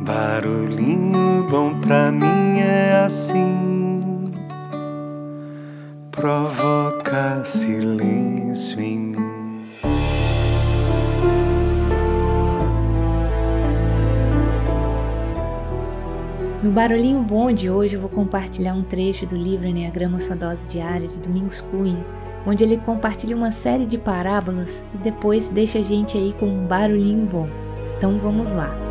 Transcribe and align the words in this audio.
Barulhinho 0.00 1.44
bom 1.50 1.80
pra 1.80 2.12
mim 2.12 2.60
é 2.60 3.02
assim, 3.04 4.30
provoca 6.12 7.44
silêncio 7.44 8.80
em 8.80 8.98
mim. 8.98 9.68
No 16.62 16.70
Barulhinho 16.70 17.20
Bom 17.22 17.50
de 17.50 17.68
hoje 17.68 17.94
eu 17.94 18.00
vou 18.00 18.10
compartilhar 18.10 18.74
um 18.74 18.84
trecho 18.84 19.26
do 19.26 19.34
livro 19.34 19.66
Enneagrama 19.66 20.20
Sua 20.20 20.36
Dose 20.36 20.68
Diária 20.68 21.08
de 21.08 21.18
Domingos 21.18 21.60
Cunha, 21.60 22.04
onde 22.46 22.62
ele 22.62 22.76
compartilha 22.76 23.36
uma 23.36 23.50
série 23.50 23.84
de 23.84 23.98
parábolas 23.98 24.84
e 24.94 24.98
depois 24.98 25.48
deixa 25.48 25.80
a 25.80 25.82
gente 25.82 26.16
aí 26.16 26.32
com 26.38 26.46
um 26.46 26.66
barulhinho 26.68 27.26
bom. 27.26 27.48
Então 27.96 28.16
vamos 28.20 28.52
lá. 28.52 28.87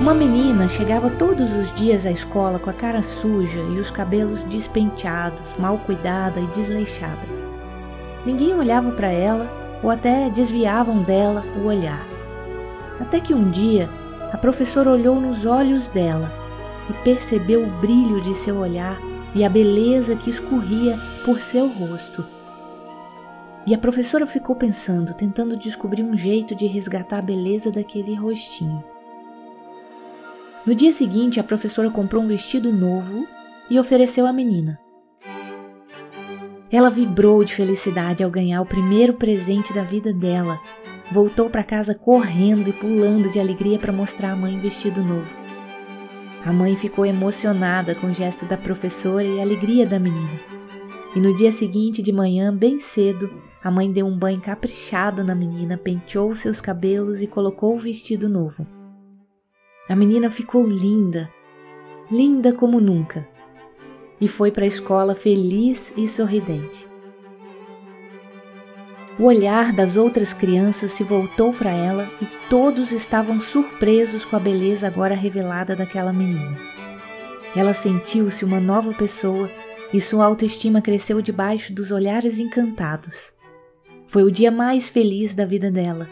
Uma 0.00 0.14
menina 0.14 0.68
chegava 0.68 1.10
todos 1.10 1.52
os 1.52 1.74
dias 1.74 2.06
à 2.06 2.10
escola 2.12 2.60
com 2.60 2.70
a 2.70 2.72
cara 2.72 3.02
suja 3.02 3.58
e 3.58 3.80
os 3.80 3.90
cabelos 3.90 4.44
despenteados, 4.44 5.56
mal 5.58 5.76
cuidada 5.78 6.38
e 6.38 6.46
desleixada. 6.46 7.26
Ninguém 8.24 8.54
olhava 8.54 8.92
para 8.92 9.08
ela 9.08 9.50
ou 9.82 9.90
até 9.90 10.30
desviavam 10.30 11.02
dela 11.02 11.44
o 11.60 11.66
olhar. 11.66 12.06
Até 13.00 13.18
que 13.18 13.34
um 13.34 13.50
dia 13.50 13.90
a 14.32 14.38
professora 14.38 14.88
olhou 14.88 15.20
nos 15.20 15.44
olhos 15.44 15.88
dela 15.88 16.32
e 16.88 16.92
percebeu 17.02 17.64
o 17.64 17.80
brilho 17.80 18.20
de 18.20 18.36
seu 18.36 18.58
olhar 18.58 19.00
e 19.34 19.44
a 19.44 19.50
beleza 19.50 20.14
que 20.14 20.30
escorria 20.30 20.96
por 21.24 21.40
seu 21.40 21.66
rosto. 21.66 22.24
E 23.66 23.74
a 23.74 23.78
professora 23.78 24.28
ficou 24.28 24.54
pensando, 24.54 25.12
tentando 25.12 25.56
descobrir 25.56 26.04
um 26.04 26.16
jeito 26.16 26.54
de 26.54 26.68
resgatar 26.68 27.18
a 27.18 27.22
beleza 27.22 27.72
daquele 27.72 28.14
rostinho. 28.14 28.84
No 30.68 30.74
dia 30.74 30.92
seguinte, 30.92 31.40
a 31.40 31.42
professora 31.42 31.90
comprou 31.90 32.22
um 32.22 32.28
vestido 32.28 32.70
novo 32.70 33.26
e 33.70 33.80
ofereceu 33.80 34.26
à 34.26 34.32
menina. 34.34 34.78
Ela 36.70 36.90
vibrou 36.90 37.42
de 37.42 37.54
felicidade 37.54 38.22
ao 38.22 38.30
ganhar 38.30 38.60
o 38.60 38.66
primeiro 38.66 39.14
presente 39.14 39.72
da 39.72 39.82
vida 39.82 40.12
dela 40.12 40.60
voltou 41.10 41.48
para 41.48 41.64
casa 41.64 41.94
correndo 41.94 42.68
e 42.68 42.72
pulando 42.74 43.30
de 43.30 43.40
alegria 43.40 43.78
para 43.78 43.94
mostrar 43.94 44.32
à 44.32 44.36
mãe 44.36 44.58
o 44.58 44.60
vestido 44.60 45.02
novo. 45.02 45.34
A 46.44 46.52
mãe 46.52 46.76
ficou 46.76 47.06
emocionada 47.06 47.94
com 47.94 48.08
o 48.08 48.14
gesto 48.14 48.44
da 48.44 48.58
professora 48.58 49.24
e 49.24 49.38
a 49.38 49.42
alegria 49.42 49.86
da 49.86 49.98
menina. 49.98 50.38
E 51.16 51.18
no 51.18 51.34
dia 51.34 51.50
seguinte, 51.50 52.02
de 52.02 52.12
manhã, 52.12 52.54
bem 52.54 52.78
cedo, 52.78 53.32
a 53.64 53.70
mãe 53.70 53.90
deu 53.90 54.04
um 54.04 54.18
banho 54.18 54.42
caprichado 54.42 55.24
na 55.24 55.34
menina, 55.34 55.78
penteou 55.78 56.34
seus 56.34 56.60
cabelos 56.60 57.22
e 57.22 57.26
colocou 57.26 57.74
o 57.74 57.78
vestido 57.78 58.28
novo. 58.28 58.66
A 59.88 59.96
menina 59.96 60.30
ficou 60.30 60.66
linda, 60.66 61.30
linda 62.10 62.52
como 62.52 62.78
nunca, 62.78 63.26
e 64.20 64.28
foi 64.28 64.50
para 64.50 64.64
a 64.64 64.68
escola 64.68 65.14
feliz 65.14 65.92
e 65.96 66.06
sorridente. 66.06 66.86
O 69.18 69.24
olhar 69.24 69.72
das 69.72 69.96
outras 69.96 70.32
crianças 70.34 70.92
se 70.92 71.02
voltou 71.02 71.52
para 71.52 71.70
ela 71.70 72.08
e 72.20 72.26
todos 72.50 72.92
estavam 72.92 73.40
surpresos 73.40 74.24
com 74.24 74.36
a 74.36 74.38
beleza 74.38 74.86
agora 74.86 75.14
revelada 75.14 75.74
daquela 75.74 76.12
menina. 76.12 76.56
Ela 77.56 77.72
sentiu-se 77.72 78.44
uma 78.44 78.60
nova 78.60 78.92
pessoa 78.92 79.50
e 79.92 80.00
sua 80.00 80.26
autoestima 80.26 80.82
cresceu 80.82 81.22
debaixo 81.22 81.72
dos 81.72 81.90
olhares 81.90 82.38
encantados. 82.38 83.32
Foi 84.06 84.22
o 84.22 84.30
dia 84.30 84.50
mais 84.50 84.88
feliz 84.88 85.34
da 85.34 85.44
vida 85.44 85.70
dela. 85.70 86.08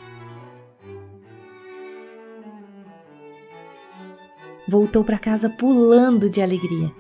Voltou 4.69 5.05
para 5.05 5.19
casa 5.19 5.49
pulando 5.49 6.29
de 6.29 6.43
alegria. 6.43 6.93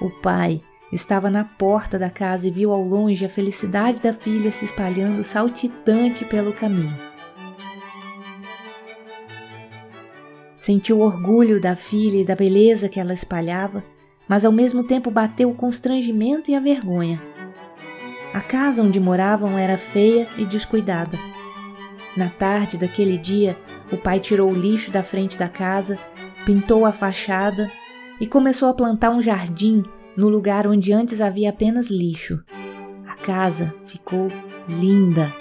O 0.00 0.10
pai, 0.22 0.62
Estava 0.92 1.30
na 1.30 1.44
porta 1.44 1.96
da 1.96 2.10
casa 2.10 2.48
e 2.48 2.50
viu 2.50 2.72
ao 2.72 2.82
longe 2.82 3.24
a 3.24 3.28
felicidade 3.28 4.02
da 4.02 4.12
filha 4.12 4.50
se 4.50 4.64
espalhando 4.64 5.22
saltitante 5.22 6.24
pelo 6.24 6.52
caminho. 6.52 6.96
Sentiu 10.60 11.00
orgulho 11.00 11.60
da 11.60 11.76
filha 11.76 12.20
e 12.20 12.24
da 12.24 12.34
beleza 12.34 12.88
que 12.88 12.98
ela 12.98 13.14
espalhava, 13.14 13.84
mas 14.28 14.44
ao 14.44 14.50
mesmo 14.50 14.82
tempo 14.82 15.10
bateu 15.10 15.50
o 15.50 15.54
constrangimento 15.54 16.50
e 16.50 16.56
a 16.56 16.60
vergonha. 16.60 17.22
A 18.34 18.40
casa 18.40 18.82
onde 18.82 18.98
moravam 18.98 19.56
era 19.56 19.78
feia 19.78 20.28
e 20.36 20.44
descuidada. 20.44 21.16
Na 22.16 22.28
tarde 22.28 22.76
daquele 22.76 23.16
dia, 23.16 23.56
o 23.92 23.96
pai 23.96 24.20
tirou 24.20 24.50
o 24.50 24.54
lixo 24.54 24.90
da 24.90 25.02
frente 25.02 25.38
da 25.38 25.48
casa, 25.48 25.98
pintou 26.44 26.84
a 26.84 26.92
fachada 26.92 27.70
e 28.20 28.26
começou 28.26 28.68
a 28.68 28.74
plantar 28.74 29.10
um 29.10 29.22
jardim 29.22 29.82
no 30.16 30.28
lugar 30.28 30.66
onde 30.66 30.92
antes 30.92 31.20
havia 31.20 31.50
apenas 31.50 31.88
lixo. 31.88 32.42
A 33.06 33.14
casa 33.14 33.74
ficou 33.86 34.28
linda. 34.68 35.32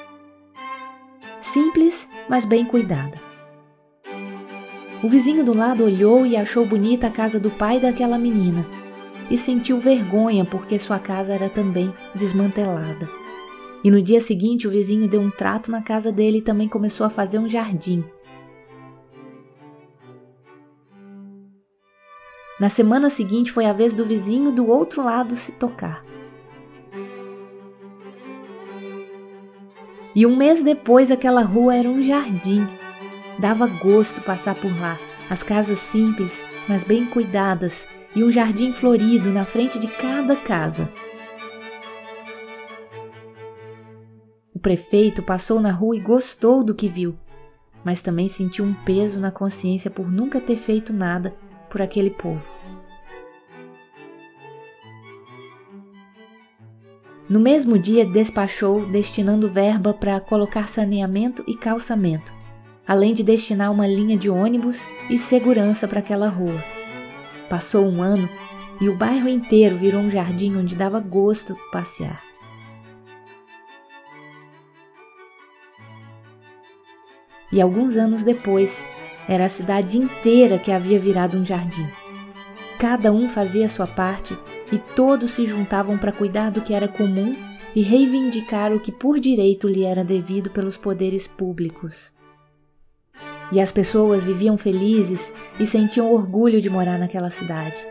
Simples, 1.39 2.09
mas 2.29 2.45
bem 2.45 2.63
cuidada. 2.63 3.17
O 5.01 5.07
vizinho 5.07 5.43
do 5.43 5.53
lado 5.53 5.83
olhou 5.83 6.25
e 6.25 6.35
achou 6.35 6.65
bonita 6.65 7.07
a 7.07 7.11
casa 7.11 7.39
do 7.39 7.49
pai 7.49 7.79
daquela 7.79 8.17
menina 8.17 8.65
e 9.29 9.37
sentiu 9.37 9.79
vergonha 9.79 10.43
porque 10.43 10.77
sua 10.77 10.99
casa 10.99 11.33
era 11.33 11.49
também 11.49 11.93
desmantelada. 12.15 13.07
E 13.83 13.89
no 13.89 14.01
dia 14.01 14.21
seguinte 14.21 14.67
o 14.67 14.71
vizinho 14.71 15.07
deu 15.07 15.21
um 15.21 15.29
trato 15.29 15.71
na 15.71 15.81
casa 15.81 16.11
dele 16.11 16.39
e 16.39 16.41
também 16.41 16.67
começou 16.67 17.05
a 17.05 17.09
fazer 17.09 17.39
um 17.39 17.47
jardim 17.47 18.03
Na 22.59 22.67
semana 22.67 23.09
seguinte 23.09 23.53
foi 23.53 23.65
a 23.65 23.71
vez 23.71 23.95
do 23.95 24.03
vizinho 24.03 24.51
do 24.51 24.67
outro 24.67 25.01
lado 25.01 25.33
se 25.37 25.53
tocar. 25.53 26.03
E 30.13 30.25
um 30.25 30.35
mês 30.35 30.61
depois 30.61 31.09
aquela 31.09 31.41
rua 31.41 31.73
era 31.73 31.87
um 31.87 32.03
jardim. 32.03 32.67
Dava 33.37 33.65
gosto 33.65 34.19
passar 34.21 34.55
por 34.55 34.77
lá. 34.77 34.99
As 35.29 35.41
casas 35.41 35.79
simples, 35.79 36.43
mas 36.67 36.83
bem 36.83 37.05
cuidadas, 37.05 37.87
e 38.13 38.23
um 38.23 38.31
jardim 38.31 38.73
florido 38.73 39.29
na 39.29 39.45
frente 39.45 39.79
de 39.79 39.87
cada 39.87 40.35
casa. 40.35 40.91
O 44.59 44.61
prefeito 44.61 45.23
passou 45.23 45.61
na 45.61 45.71
rua 45.71 45.95
e 45.95 46.01
gostou 46.01 46.65
do 46.65 46.75
que 46.75 46.89
viu, 46.89 47.17
mas 47.81 48.01
também 48.01 48.27
sentiu 48.27 48.65
um 48.65 48.73
peso 48.73 49.17
na 49.17 49.31
consciência 49.31 49.89
por 49.89 50.11
nunca 50.11 50.41
ter 50.41 50.57
feito 50.57 50.91
nada 50.91 51.33
por 51.69 51.81
aquele 51.81 52.09
povo. 52.09 52.43
No 57.29 57.39
mesmo 57.39 57.79
dia, 57.79 58.05
despachou, 58.05 58.85
destinando 58.85 59.49
verba 59.49 59.93
para 59.93 60.19
colocar 60.19 60.67
saneamento 60.67 61.41
e 61.47 61.55
calçamento, 61.55 62.33
além 62.85 63.13
de 63.13 63.23
destinar 63.23 63.71
uma 63.71 63.87
linha 63.87 64.17
de 64.17 64.29
ônibus 64.29 64.85
e 65.09 65.17
segurança 65.17 65.87
para 65.87 65.99
aquela 65.99 66.27
rua. 66.27 66.61
Passou 67.49 67.87
um 67.87 68.01
ano 68.01 68.27
e 68.81 68.89
o 68.89 68.97
bairro 68.97 69.29
inteiro 69.29 69.77
virou 69.77 70.01
um 70.01 70.11
jardim 70.11 70.57
onde 70.57 70.75
dava 70.75 70.99
gosto 70.99 71.55
passear. 71.71 72.28
E 77.51 77.59
alguns 77.59 77.95
anos 77.95 78.23
depois, 78.23 78.85
era 79.27 79.45
a 79.45 79.49
cidade 79.49 79.97
inteira 79.97 80.59
que 80.59 80.71
havia 80.71 80.99
virado 80.99 81.37
um 81.37 81.45
jardim. 81.45 81.87
Cada 82.77 83.11
um 83.11 83.27
fazia 83.27 83.67
sua 83.67 83.87
parte 83.87 84.37
e 84.71 84.77
todos 84.77 85.31
se 85.31 85.45
juntavam 85.45 85.97
para 85.97 86.11
cuidar 86.11 86.51
do 86.51 86.61
que 86.61 86.73
era 86.73 86.87
comum 86.87 87.35
e 87.75 87.81
reivindicar 87.81 88.73
o 88.73 88.79
que 88.79 88.91
por 88.91 89.19
direito 89.19 89.67
lhe 89.67 89.83
era 89.83 90.03
devido 90.03 90.49
pelos 90.49 90.77
poderes 90.77 91.27
públicos. 91.27 92.13
E 93.51 93.59
as 93.59 93.71
pessoas 93.71 94.23
viviam 94.23 94.57
felizes 94.57 95.33
e 95.59 95.65
sentiam 95.65 96.11
orgulho 96.11 96.61
de 96.61 96.69
morar 96.69 96.99
naquela 96.99 97.29
cidade. 97.31 97.85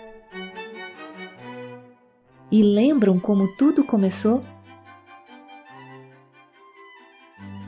E 2.50 2.62
lembram 2.62 3.18
como 3.18 3.48
tudo 3.56 3.84
começou? 3.84 4.40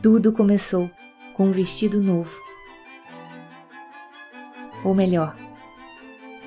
Tudo 0.02 0.32
começou 0.32 0.90
com 1.40 1.46
um 1.46 1.52
vestido 1.52 2.02
novo 2.02 2.38
ou 4.84 4.94
melhor, 4.94 5.34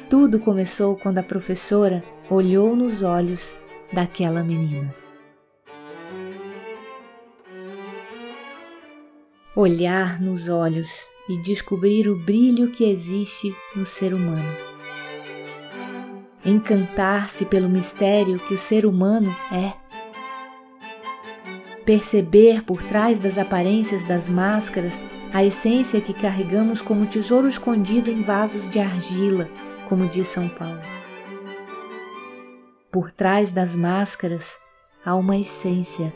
tudo 0.07 0.39
começou 0.39 0.95
quando 0.95 1.17
a 1.17 1.23
professora 1.23 2.03
olhou 2.29 2.75
nos 2.75 3.01
olhos 3.01 3.55
daquela 3.91 4.43
menina. 4.43 4.93
Olhar 9.55 10.21
nos 10.21 10.47
olhos 10.47 10.91
e 11.27 11.41
descobrir 11.41 12.07
o 12.07 12.15
brilho 12.15 12.69
que 12.69 12.83
existe 12.83 13.51
no 13.75 13.87
ser 13.87 14.13
humano. 14.13 14.55
Encantar-se 16.45 17.45
pelo 17.45 17.67
mistério 17.67 18.37
que 18.37 18.53
o 18.53 18.59
ser 18.59 18.85
humano 18.85 19.35
é. 19.51 19.82
Perceber 21.85 22.63
por 22.63 22.81
trás 22.81 23.19
das 23.19 23.37
aparências 23.37 24.03
das 24.05 24.29
máscaras 24.29 25.03
a 25.33 25.43
essência 25.43 25.99
que 25.99 26.13
carregamos 26.13 26.81
como 26.81 27.05
tesouro 27.05 27.47
escondido 27.47 28.09
em 28.09 28.21
vasos 28.21 28.69
de 28.69 28.79
argila, 28.79 29.49
como 29.89 30.07
diz 30.07 30.27
São 30.27 30.47
Paulo. 30.47 30.79
Por 32.89 33.11
trás 33.11 33.51
das 33.51 33.75
máscaras 33.75 34.57
há 35.03 35.13
uma 35.15 35.35
essência. 35.35 36.13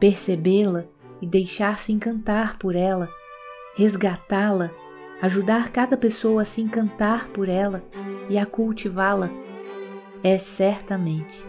Percebê-la 0.00 0.84
e 1.22 1.26
deixar-se 1.26 1.92
encantar 1.92 2.58
por 2.58 2.74
ela, 2.74 3.08
resgatá-la, 3.76 4.70
ajudar 5.22 5.70
cada 5.70 5.96
pessoa 5.96 6.42
a 6.42 6.44
se 6.44 6.60
encantar 6.60 7.28
por 7.28 7.48
ela 7.48 7.84
e 8.28 8.36
a 8.36 8.44
cultivá-la, 8.44 9.30
é 10.22 10.38
certamente 10.38 11.44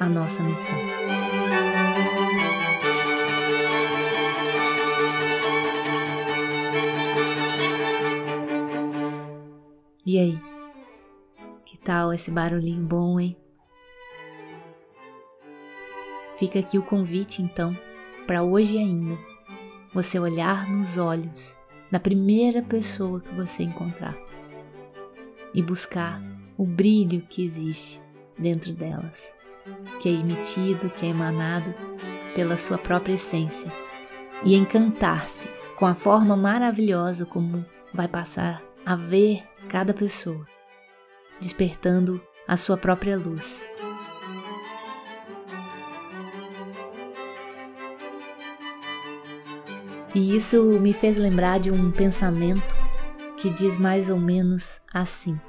a 0.00 0.06
nossa 0.06 0.42
missão. 0.42 1.41
E 10.12 10.18
aí? 10.18 10.38
Que 11.64 11.78
tal 11.78 12.12
esse 12.12 12.30
barulhinho 12.30 12.82
bom, 12.82 13.18
hein? 13.18 13.34
Fica 16.36 16.58
aqui 16.58 16.76
o 16.76 16.82
convite, 16.82 17.40
então, 17.40 17.74
para 18.26 18.42
hoje 18.42 18.76
ainda, 18.76 19.18
você 19.94 20.18
olhar 20.18 20.68
nos 20.68 20.98
olhos 20.98 21.56
da 21.90 21.98
primeira 21.98 22.60
pessoa 22.60 23.22
que 23.22 23.34
você 23.34 23.62
encontrar 23.62 24.14
e 25.54 25.62
buscar 25.62 26.22
o 26.58 26.66
brilho 26.66 27.22
que 27.22 27.42
existe 27.42 27.98
dentro 28.38 28.74
delas, 28.74 29.34
que 29.98 30.10
é 30.10 30.12
emitido, 30.12 30.90
que 30.90 31.06
é 31.06 31.08
emanado 31.08 31.74
pela 32.34 32.58
sua 32.58 32.76
própria 32.76 33.14
essência, 33.14 33.72
e 34.44 34.54
encantar-se 34.54 35.48
com 35.78 35.86
a 35.86 35.94
forma 35.94 36.36
maravilhosa 36.36 37.24
como 37.24 37.64
vai 37.94 38.08
passar 38.08 38.62
a 38.84 38.94
ver 38.94 39.50
cada 39.72 39.94
pessoa, 39.94 40.46
despertando 41.40 42.20
a 42.46 42.58
sua 42.58 42.76
própria 42.76 43.16
luz. 43.16 43.62
E 50.14 50.36
isso 50.36 50.78
me 50.78 50.92
fez 50.92 51.16
lembrar 51.16 51.58
de 51.58 51.70
um 51.70 51.90
pensamento 51.90 52.76
que 53.38 53.48
diz 53.48 53.78
mais 53.78 54.10
ou 54.10 54.18
menos 54.18 54.82
assim: 54.92 55.40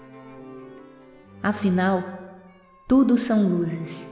Afinal, 1.42 2.02
tudo 2.88 3.18
são 3.18 3.50
luzes 3.50 4.08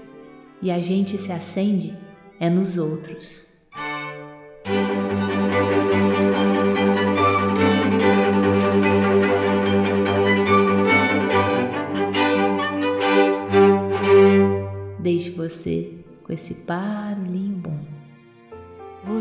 e 0.61 0.69
a 0.69 0.79
gente 0.79 1.17
se 1.17 1.31
acende 1.31 1.97
é 2.37 2.49
nos 2.49 2.77
outros. 2.77 3.50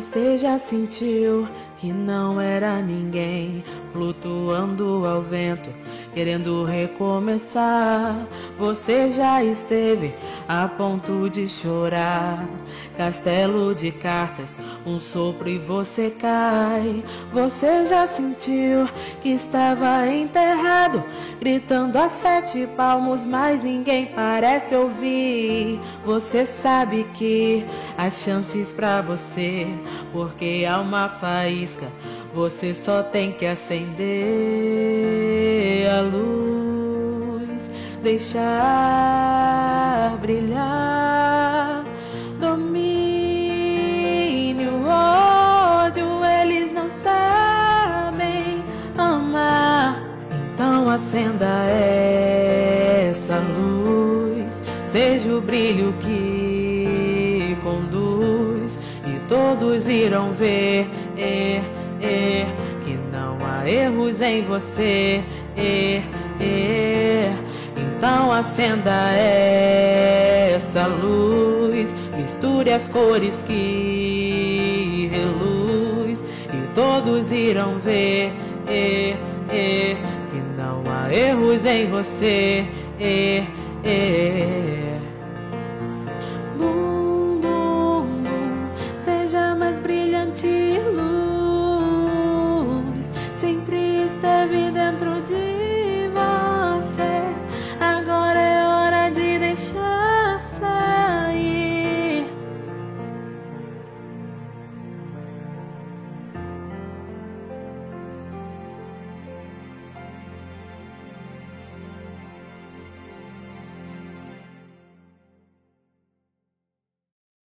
Você 0.00 0.38
já 0.38 0.58
sentiu 0.58 1.46
que 1.76 1.92
não 1.92 2.40
era 2.40 2.80
ninguém, 2.80 3.62
flutuando 3.92 5.04
ao 5.04 5.20
vento, 5.20 5.68
querendo 6.14 6.64
recomeçar? 6.64 8.26
Você 8.58 9.12
já 9.12 9.42
esteve 9.42 10.14
a 10.48 10.68
ponto 10.68 11.28
de 11.30 11.48
chorar, 11.48 12.48
castelo 12.96 13.74
de 13.74 13.92
cartas, 13.92 14.58
um 14.84 14.98
sopro 14.98 15.48
e 15.48 15.58
você 15.58 16.10
cai. 16.10 17.04
Você 17.32 17.86
já 17.86 18.06
sentiu 18.06 18.88
que 19.22 19.30
estava 19.30 20.06
enterrado, 20.06 21.02
gritando 21.40 21.96
a 21.96 22.08
sete 22.08 22.66
palmos, 22.76 23.24
mas 23.24 23.62
ninguém 23.62 24.06
parece 24.06 24.74
ouvir. 24.74 25.80
Você 26.04 26.44
sabe 26.44 27.06
que 27.14 27.64
as 27.96 28.22
chances 28.22 28.72
para 28.72 29.00
você 29.00 29.66
porque 30.12 30.66
há 30.68 30.80
uma 30.80 31.08
faísca, 31.08 31.86
você 32.34 32.74
só 32.74 33.02
tem 33.02 33.32
que 33.32 33.46
acender 33.46 34.60
deixar 38.02 38.56
brilhar. 40.20 41.84
Domínio, 42.40 42.80
ódio, 44.86 46.24
eles 46.42 46.72
não 46.72 46.88
sabem 46.90 48.64
amar. 48.96 50.02
Então 50.54 50.88
acenda 50.88 51.46
essa 53.08 53.38
luz, 53.38 54.52
seja 54.86 55.34
o 55.34 55.40
brilho 55.40 55.92
que 56.00 57.56
conduz 57.62 58.50
todos 59.30 59.86
irão 59.86 60.32
ver 60.32 60.88
é, 61.16 61.62
é, 62.02 62.46
que 62.82 62.98
não 63.12 63.38
há 63.46 63.70
erros 63.70 64.20
em 64.20 64.42
você. 64.42 65.22
É. 65.56 66.89
Então 68.00 68.32
acenda 68.32 69.12
essa 69.12 70.86
luz, 70.86 71.94
misture 72.16 72.72
as 72.72 72.88
cores 72.88 73.42
que 73.42 75.10
reluz 75.12 76.22
e 76.22 76.74
todos 76.74 77.30
irão 77.30 77.76
ver 77.78 78.32
é, 78.66 79.16
é, 79.50 79.96
que 80.30 80.38
não 80.56 80.82
há 80.90 81.12
erros 81.12 81.66
em 81.66 81.88
você. 81.88 82.64
É, 82.98 83.44